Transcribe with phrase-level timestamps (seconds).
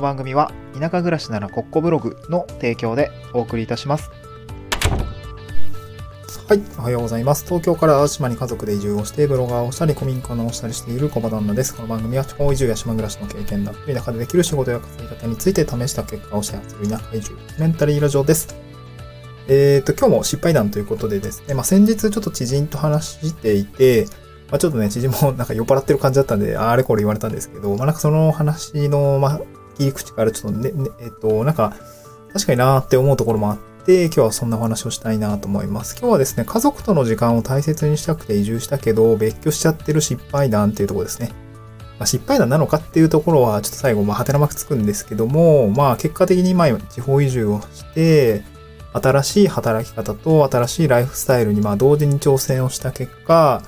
[0.00, 4.10] の番組は田舎暮らしならコッコブログの提供でお送りいたします。
[6.48, 7.44] はい、おはようございます。
[7.44, 11.76] 東京から淡島に家族で移住をして、ブロガーをしたり、古民家を直したりしている小場旦那です。
[11.76, 18.56] この番組は地方移住や島暮らしの経験だったり、田舎でできる仕事や稼ぎ方について試した結果をシェアする田舎移住メンタリーラジオです。
[19.46, 24.06] えっ、と、今日も失敗談ということでですね、まあ、先日ちょっと知人と話していて、
[24.50, 29.40] まあ、ちょっとね、知人もなんか酔っ払ってる感じだったんで、あれこれ言われたんですけど、まあ、なんかその話の、まあ、
[29.80, 31.74] 切り口からちょっとね、ねえっ、と、なんか、
[32.32, 35.96] 確かになーって思うところもあって、今日はそんなお話をしたいなと思います。
[35.98, 41.30] 今日はですね、家族との時間を大切にしたくて移住したけど、別居しちゃってる失敗談っていうところですね。
[41.98, 48.42] まあ、失敗談なのかっていうところは、ちょっと最後、まあ、はてなまくつくんですけども、まあ、結果的に今、地方移住をして、
[48.92, 53.62] 新しい働き方と新しいライフスタイルに、まあ、同時に挑戦をした結果、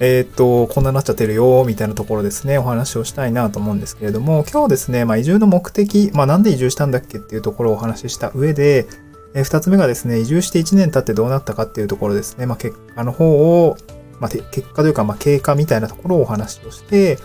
[0.00, 8.86] えっ、と、こんなになっちゃってるよ、みたいなところですね、お話をしたいなと思うんですけれども、今日ですね、まあ、移住の目的、まあ、なんで移住したんだっけっていうところをお話しした上で、
[9.34, 13.76] えー二つ目がですね、移住して1年経ってどうなったかっていうところですね、まあ、結果の方を、
[14.20, 17.18] まあ、結果というか、まあ、経過みたいなところをお話をして、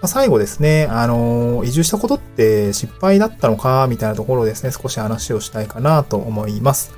[0.00, 6.92] まあ、最後ですね、あのー移住したことって失敗だったのか、みたいなところをですね、少し話をしたいかなと思います。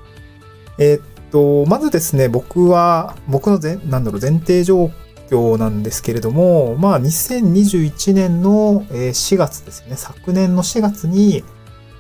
[0.79, 4.91] えーっと、まずですね、僕は、僕の前、なんだろう、前提状
[5.29, 11.45] 況なんですけれども、まあ、2021年の4月ですね、昨年の4月に、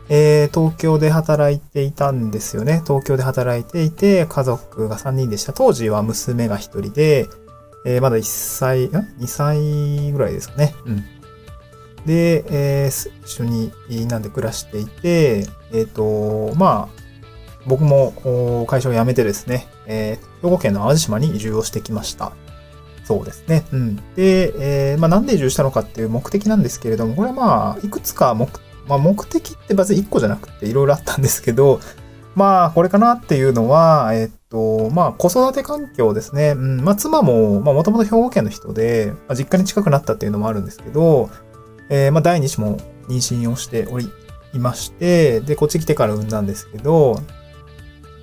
[0.09, 2.83] えー東京で働いていたんですよね。
[2.87, 5.53] 東京で働いていて、家族が3人でした。
[5.53, 7.29] 当時は娘が1人で、
[7.85, 10.75] えーまだ1歳、ん ?2 歳ぐらいですかね。
[10.85, 11.05] うん。
[12.07, 13.73] で、えー一緒に
[14.07, 17.03] なんで暮らしていて、えっ、と、まあ、
[17.67, 22.33] 僕も会社を辞めてですね、えー兵庫県の淡路島に移住をしてきました。
[23.07, 23.65] そうですね。
[23.73, 23.97] うん。
[24.17, 28.49] で、えーまあ、なんで移住したのかっていう目的なんですけれども、これはまあ、いくつか目、
[28.89, 31.81] まあ、目的って別に1個じゃなくていろいろあったんですけど、
[32.35, 36.51] まあ、これかなっていうのは、えっと、まあ、子育て環境ですね。
[36.51, 36.85] うん。
[36.85, 41.31] まあ、妻も、まあ、もともと兵庫県の人で、まあ、実家に近くなったっていうのもあるんですけど、
[41.89, 42.77] えーまあ、第2子も
[43.09, 44.11] 妊娠をしており、
[44.53, 47.21] いまして、で、こっち来てから産んだんですけど、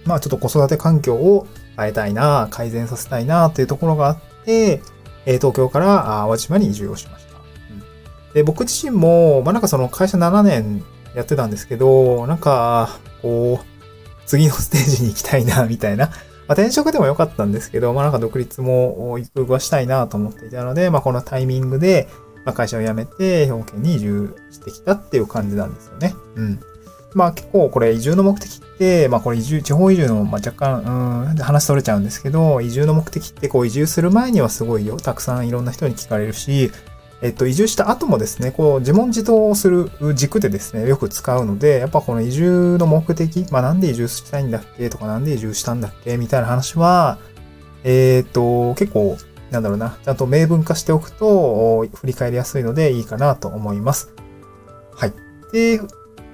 [0.06, 1.48] まあ、ちょっと子育て環境を
[1.78, 4.82] 変えたいな、改善させたいなっていうところがあって、
[5.26, 7.34] えー東京から淡路島に移住をしました。
[7.34, 7.84] うん
[8.34, 10.84] で、僕自身も、まあ、なんかその会社7年
[11.16, 13.66] やってたんですけど、なんか、こう、
[14.26, 16.08] 次のステージに行きたいな、 みたいな。
[16.08, 16.12] ま
[16.50, 22.10] あ、転職でも良かったんですけど、まあ、なんか独立もゆくゆくはしたいなと思っていたので、まあ、このタイミングで、
[22.46, 26.16] まあ、会社を辞めて、兵庫県に移住してきたっていう感じなんですよね。
[26.36, 26.60] うん。
[27.16, 36.72] まあ結構これ移住の目的って、まあこれ移住、地方移住の、まあ、若干、うん、話それちゃうんですけど、移住の目的ってこう移住する前にはすごいよ、たくさんいろんな人に聞かれるし、
[37.22, 47.20] えっと、移住した後もですね、こう自問自答をする軸でですね、よく使うので、やっぱこの移住の目的、まあなんで移住したいんだっけとか、なんで移住したんだっけみたいな話は、
[47.86, 49.18] えっと、結構、
[49.52, 54.10] なんだろうな、ちゃんと明文化しておくと、振り返りやすいのでいいかなと思います。
[54.94, 55.14] はい。
[55.54, 55.80] で、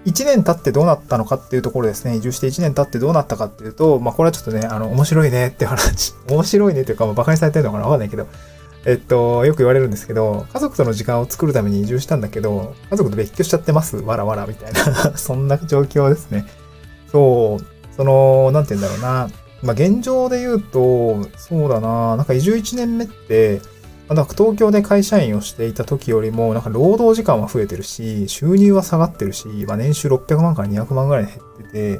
[0.06, 2.16] 1年経ってどうなったのかっていうところですね。
[2.16, 7.84] 移住して1年経ってどうなったかっていうと、まあこれはちょっとね、あの、面白いね って話、面白いねっていうか、まあ馬鹿にされてるのかな？
[7.84, 8.28] わかんないけど、
[8.86, 13.98] えっと、よく言われるんですけど、家族との時間を作るために移住したんだけど、家族と別居しちゃってます？
[13.98, 16.46] わらわらみたいな、 そんな状況ですね。
[17.12, 19.30] そう、その、なんて言うんだろうな。
[19.62, 23.62] まあ現状で言うと、そうだな、なんか移住1年目って、
[24.10, 31.38] なんか東京で会社員をしていた時よりも、なんか労働時間は増えてるし、収入は下がってるし、まあ年収600万から200万ぐらい減っ
[31.72, 32.00] て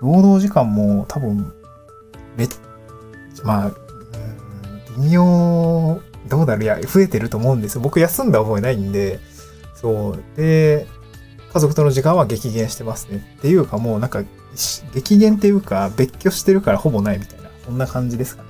[0.00, 1.52] 労働時間も多分、
[2.36, 2.48] めっ、
[3.42, 3.72] まあ、
[4.96, 7.80] 微妙、どうだろういや、増えてると思うんですよ。
[7.80, 9.18] 僕休んだ覚えないんで、
[9.74, 10.22] そう。
[10.36, 10.86] で、
[11.52, 13.26] 家族との時間は激減してますね。
[13.38, 14.22] っていうかもうなんか、
[14.94, 18.47] 激減っていうか、別居してるからほぼないみたいな、そんな感じですかね。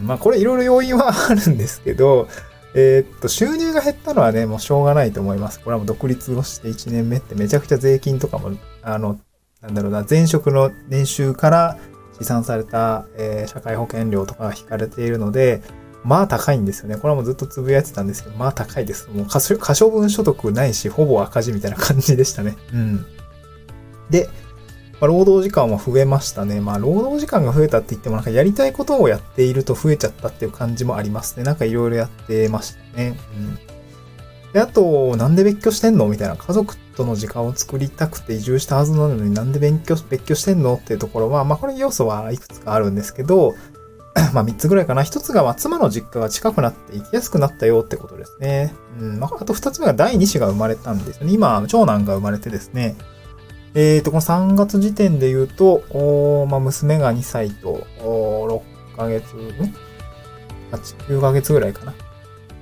[0.00, 2.28] まあこれいろいろ要因はあるんですけど、
[2.74, 5.60] えーっと、収入が減ったのはね、もうしょうがないと思います。
[5.60, 8.52] これはもう独立をして1年目ってめちゃくちゃ税金とかも、
[8.82, 9.20] あの、
[9.60, 11.78] なんだろうな、前職の年収から
[12.18, 15.62] 試算された、えー社会保険料とかが引かれているので、
[16.04, 16.96] まあ高いんですよね。
[16.96, 19.08] これはもうずっとつぶやいてたんですけど、まあ高いです。
[19.10, 22.56] もう可処可処分所得ないし、ほぼ赤字みたいな感じでしたね。
[22.72, 23.06] うん。
[24.10, 24.28] で、
[25.02, 26.60] まあ、労働時間は増えましたね。
[26.60, 31.42] まあ、労働時間が増えたって言っても、なんかやりたいことをやっていると増えちゃったっていう感じもありますね。
[31.42, 33.18] なんかいろいろやってましたね。
[33.36, 33.58] うん。
[34.52, 36.06] で、あと、なんで別居してんの？
[36.06, 36.36] みたいな。
[36.36, 40.74] 家族との時間を作りたくて移住したはずなのになんで別居、別居してんの？
[40.74, 43.56] っていうところは、まあ、これ要素はいくつかあるんですけど、
[44.32, 45.02] まあ3つぐらいかな。
[45.02, 48.72] 1つが、ま妻の実家が近くなって行きやすくなったよってことですね。
[49.00, 49.18] うん。
[49.18, 51.32] まあ、あと2つ目が第2子が生まれたんですよね。
[51.32, 52.94] 今、長男が生まれてですね。
[53.74, 59.38] えーと、この3月時点で言うと、おまあ、娘が2歳と、お6ヶ月、ん
[60.70, 61.94] ?8、9ヶ月ぐらいかな。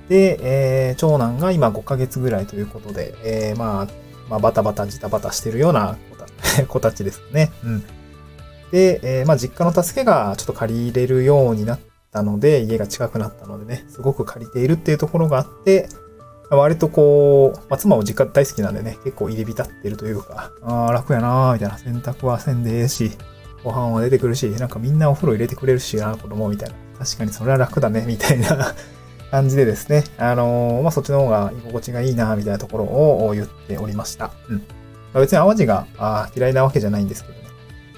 [0.07, 3.87] で、えー、長男が今5ヶ月ぐらいということで、えー、まあ、
[4.29, 5.97] まあ、バタバタジタバタしてるような
[6.67, 7.51] 子た ちですね。
[7.65, 7.83] うん。
[8.71, 11.79] で、えー、まあ、実家の助けがちょっと借り入れるようになっ
[12.11, 15.89] たので、家が近くなったのでね、すごく借りているっていうところがあって、
[16.57, 23.11] 割とこう、まあ、妻も実家大好きなんでね、結構入り浸ってるというか、ああ、楽やなーみたいな、洗濯はせんでええし、
[23.63, 26.75] ご飯は出てくるし、なんかみんなお風呂入れてくれるしな、子供みたいな。
[26.99, 28.73] 確かにそれは楽だね、みたいな
[29.31, 34.31] 感じでですね、あのー、まあ、そっちの方が居心地がいいな、みたいなところを言っておりました。
[34.49, 34.61] うん。
[35.13, 37.41] 別に淡路があ嫌いなわけじゃないんですけどね。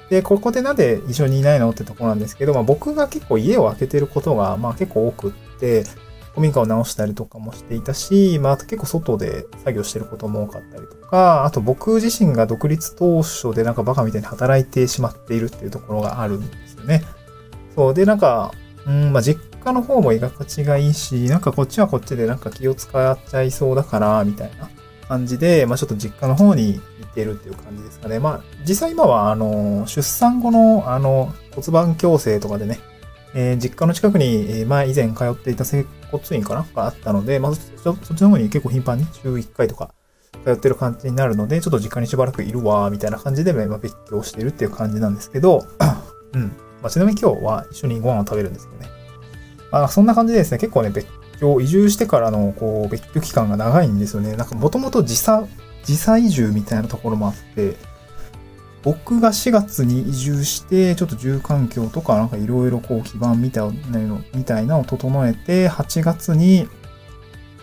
[0.10, 5.86] で、ここでなんで一緒にいないのってとこなんですけど、まあ、僕が結構家を開けてることが、まあ結構多くって、
[6.34, 17.04] 古民家を直したりとかもしていたし、まあ、結構外で作業してることも多かったりとか、あと僕自身が独立当初でなんかバカみたいに働いてしまっているっていうところがあるんですよね。
[17.76, 17.94] そう。
[17.94, 18.52] で、なんか、
[18.88, 24.70] うん、まあ、実家の方も居心地がいいし、なんかこっちはこっちでなんか気を使っちゃいそうだから、みたいな
[25.08, 28.20] 感じで、まあ、ちょっと実家の方に行ってるっていう感じですかね。
[28.20, 32.80] まあ、実際今は、あの、出産後の、あの、骨盤矯正とかでね、
[33.36, 39.94] えー、実家の近くに、えー、前以前通っていた整骨院かながあったので、まずそっちの方に結構頻繁に週1回とか
[40.44, 45.66] 通ってる感じになるので、ちょっと実家にしばらくいるわ、みたいな感じで、まあ、別居してるっていう感じなんですけど、
[46.34, 46.42] うん。
[46.82, 48.90] まあ、ちなみに今日は一緒にご飯を食べるんですけどね。
[49.72, 51.08] まあ、そんな感じでですね、結構ね、別
[51.40, 54.36] 居、移住してからの、こう、別居期間が長いんですよね。
[54.36, 55.48] なんかもともと時差、
[55.84, 57.76] 時差移住みたいなところもあって、
[58.84, 66.68] 僕が4月に移住して、ちょっと住環境とかなんかいろいろこう基盤みたいなの、みたいなのを整えて、8月に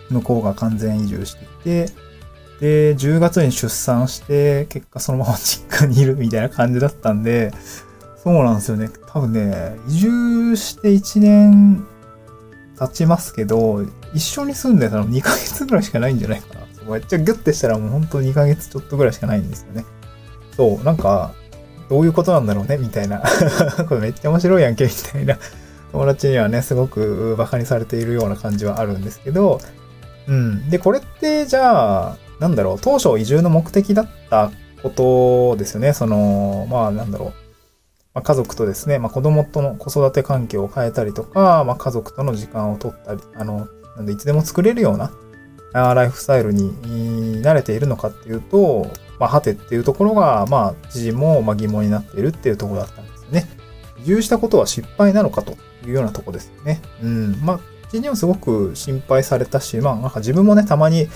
[0.09, 1.91] 向こうが完全移住していて、
[2.59, 7.51] で、10月に出産して、結果そのまま実家にいるみたいな感じだったんで、
[8.23, 8.89] そうなんですよね。
[9.07, 11.85] 多分ね、移住して1年
[12.77, 13.83] 経ちますけど、
[14.13, 16.61] 一緒に住んでたの2ヶ月ぐらいしかないんじゃないかな。
[16.91, 19.85] めっちゃギュッてしたらもう本当2ヶ月ちょっとぐらいしかないんですよね。
[20.61, 21.33] そう、なんか、
[21.89, 23.23] どういうことなんだろうね、みたいな。
[23.89, 25.39] これめっちゃ面白いやんけ、みたいな。
[25.91, 29.59] 友達にはね、すごく馬鹿にされているような感じはあるんですけど、
[30.27, 30.69] うん。
[30.69, 34.51] で、これってじゃあ、なんだろう、当初移住の目的だった
[34.83, 35.93] ことですよね。
[35.93, 37.33] その、まあなんだろう。
[38.13, 45.11] まあ、家族とですね、まあ、子供との子育て環境を変えたりとか、まあ、家族との時間を取ったり、あの、なんでいつでも作れるような
[45.73, 48.91] ライフスタイルに慣れているのかっていうと、
[49.21, 53.47] まあ、はてっていうところが、まあ、自身もま疑問になっているっていうところだったんですよね。
[53.99, 55.51] 移住したことは失敗なのかと
[55.85, 56.81] いうようなとこですよね。
[57.03, 57.39] うん。
[57.43, 57.59] まあ、
[57.93, 61.07] 自身はすごく心配されたし、まあ、なんか自分もね、たまに、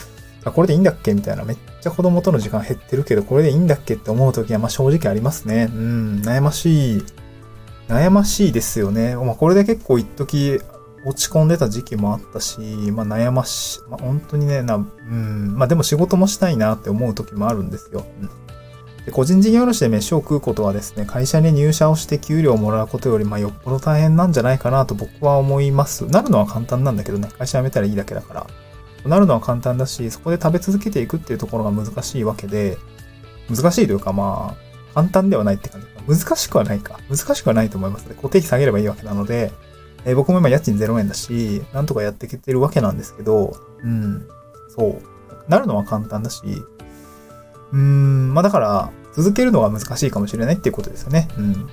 [0.44, 5.72] あ、これでいいんだっけみたいな、めっちゃ子供との時間減ってるけど、これでいいんだっけって思うときは、まあ正直ありますね。
[5.74, 7.04] うん、悩ましい、
[7.88, 9.16] 悩ましいですよね。
[9.16, 10.62] まあこれで結構一時
[11.06, 18.06] 落ち込んでた時期もあったし、まあ悩まし、まあ本当にね、な、うん、まあでも仕事もしたいなって思う時もあるんですよ。
[18.22, 18.30] うん
[19.06, 26.08] で個人事業主で飯を食うことはですね、会社に入社をして給料をもらうことより、まあ、よっぽど大変なんじゃないかなと僕は思います。
[26.08, 28.48] なるのは簡単なんだけどね、会社辞めたらいいだけだから。
[29.08, 32.80] なるのは簡単だし、そこで食べ続けていくっていうところが難しいわけで、
[33.48, 35.88] 難しいというかまあ、簡単ではないって感じ。
[36.08, 37.00] 難しくはないか。
[37.08, 38.16] 難しくはないと思いますね。
[38.16, 39.52] 固定費下げればいいわけなので、
[40.06, 44.28] えー、僕も今家賃0円だし、なんとかやってきてるわけなんですけど、うん、
[44.76, 45.02] そう。
[45.50, 46.42] なるのは簡単だし、
[47.72, 51.28] うーん、まあだから、続けるのは難しいかもしれないっていうことですよね。
[51.38, 51.68] うん。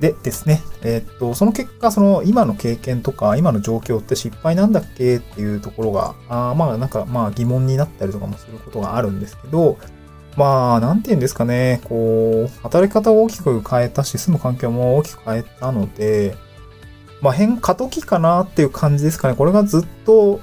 [0.00, 9.78] でですね、えー、っと、その結果、その今の経験とか、今の状況って失敗なんだっけっていうところが、あまあなんかまあ疑問になったりとかもすることがあるんですけど、
[10.36, 16.36] まあ、なんて言うんですかね、こう、働き方を大きく変えたし、住む環境も大きく変えたので、
[17.20, 19.34] まあ変、過渡期かなっていう感じですかね。
[19.34, 20.40] これがずっと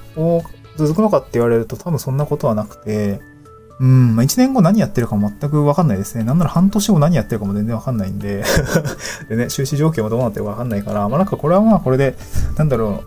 [0.77, 3.21] 続くのかって言われると多分そんなことはなくて、
[3.79, 6.23] うん、まあ、1年後何やってるかも全くわかんないですね。
[6.23, 8.43] なんなら半年後何やってるかも全然わかんないんで。
[9.27, 12.15] でね、収支状況もどうなってるかわかんないから、まあなんかこれはまあこれで、
[12.57, 13.03] なんだろ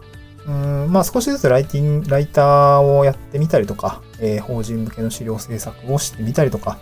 [0.47, 6.79] う、うん、まあ少しずつライティング、ライターをやってみたりとか、えー、法人向けの資料制作をしてみたりとか、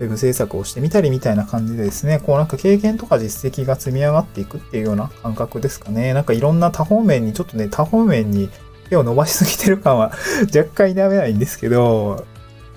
[0.00, 6.14] ウェブ制作をしてみたりみたいな感じでですね、こうなんか経験とか実績が積み上がっていくっていうような感覚ですかね。
[6.14, 8.48] なんかいろんな多方面に、ちょっとね、多方面に
[8.88, 10.12] 手を伸ばしすぎてる感は
[10.54, 12.24] 若干否めないんですけど、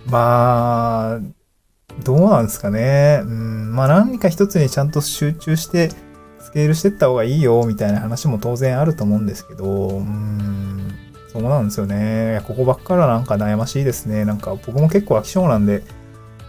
[0.06, 1.20] まあ、
[2.04, 3.22] どうなんですかね。
[3.24, 5.90] うん、まあ何か一つにちゃんと集中して
[6.40, 10.94] 突きケールしてった方がいいよ、みたいな話も当然あると思うんですけど、うん、
[11.32, 12.42] そうなんですよね。
[12.48, 14.26] ここばっかりなんか悩ましいですね。
[14.26, 15.84] なんか僕も結構飽き性なんで、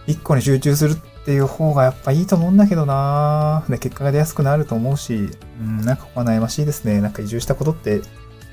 [0.07, 7.01] 一個に集中するっていう方がやっぱいいと思うんだけどなで、結果が出やすくなると思うし、うん、なんかここは悩ましいですね。
[7.01, 8.01] なんか移住したことって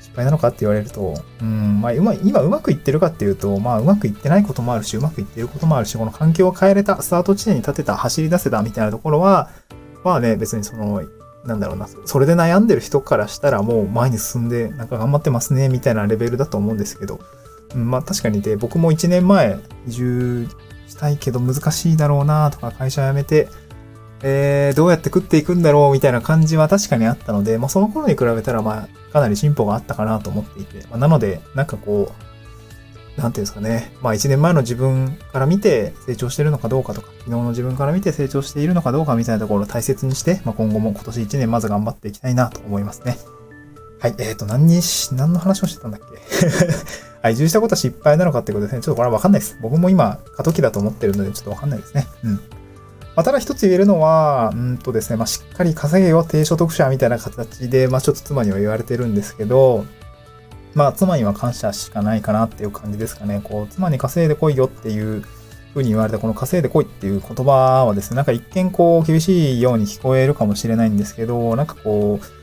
[0.01, 9.49] 失敗なのかって言われると、うん、まあ、今今うまくいってるかっていうと、まあ、うまくいってないこともあるし、うまくいってることもあるし、この環境を変えれた、スタート地点に立てた、走り出せたみたいなところは、
[10.03, 11.03] まあね、別にその、
[11.45, 17.19] なんだろうな、それで悩んでる人からしたらもう前に進んで、なんか頑張ってますね、みたいなレベルだと思うんですけど、
[17.75, 19.57] まあ確かにで、僕も1年前
[19.87, 20.47] 移住
[20.93, 23.49] したいけど難しいだろうなとか、会社辞めて、
[24.21, 32.11] えー、どうやって食っていくんだろうみたいな感じは確かにあったので、まあその頃に比べたら、まあかなり進歩があったかなと思っていて、まあ、なので、なんかこ
[33.17, 33.91] う、なんていうんですかね。
[34.01, 43.17] まあ一年前の自分から見て成長してるのかどうかとか、昨日の自分から見て成長しているのかどうかみたいなところを大切にして、まあ今後も今年1年まず頑張っていきたいなと思いますね。
[43.99, 44.15] はい。
[44.19, 47.12] えっ、ー、と、何にし、何の話をしてたんだっけ？
[47.23, 47.33] はい。
[47.33, 48.81] 移住したことは失敗なのかってことですね。
[48.81, 49.57] ちょっとこれはわかんないです。
[49.61, 52.05] 僕も今、過渡期だと思ってるので、ちょっとわかんないですね。
[52.25, 52.33] うん。
[52.33, 52.39] ま
[53.21, 59.85] あ、ただ一つ言えるのは、うんとですね、まあ、しっかり稼げよ、低所得者みたいな形で、まあ、ちょっと妻には言われてるんですけど、
[60.73, 63.39] まあ、妻には感謝しかないかなっていう感じですかね。
[63.41, 65.23] こう、妻に稼いでこいよっていう
[65.73, 72.42] ふうに言われたこの稼いでこいっていう言葉はですね、なんか一見こう、厳しいように聞こえるかもしれないんですけど、なんかこう、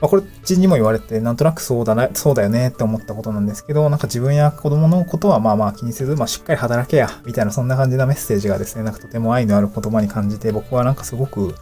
[0.00, 11.54] まあ、これ、ちにも言われて、なんとなくそうだな、そうだよねって思ったことなんですけど、なんか自分や子供のことはまあまあ気にせず、まあしっかり働けや、みたいなそんな感じなメッセージがですね、なんかとても愛のある言葉に感じて、僕はなんかすごく、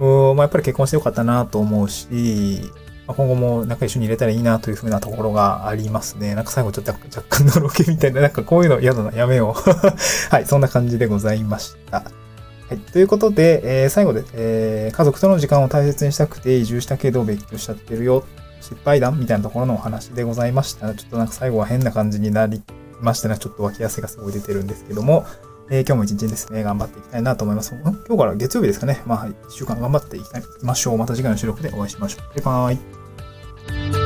[0.00, 2.70] うーまあやっぱり結婚してよかったなと思うし、
[3.06, 6.34] まあ、今後もなんか一緒に入れたらいいなというふうなところがありますね。
[6.34, 9.70] なんか最後ちょっと若干のろけみたいな、なんかこういうの嫌だな、やめよう。
[10.30, 12.04] はい、そんな感じでございました。
[12.68, 12.78] はい。
[12.78, 18.24] ということで、えー、最後で、えー、家族との時間を大切にしたくて移住したけど別居しちゃってるよ。
[18.60, 20.94] 失敗談みたいなところのお話でございました。
[20.94, 22.62] ちょっとなんか最後は変な感じになり
[23.00, 23.38] ましたね。
[23.38, 25.24] ちょっと脇汗がすごい出てるんですけども、
[25.70, 27.74] えー、今日も一日ですね、頑張っていきたいなと思います。
[27.74, 29.02] 今日から月曜日ですかね。
[29.06, 30.26] まあ、一週間頑張っていき
[30.62, 30.98] ましょう。
[30.98, 32.42] また次回の収録でお会いしましょう。
[32.42, 33.97] バイバーイ。